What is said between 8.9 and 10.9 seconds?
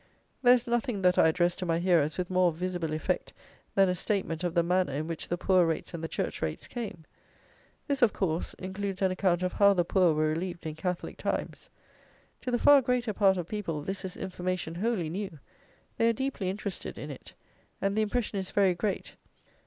an account of how the poor were relieved in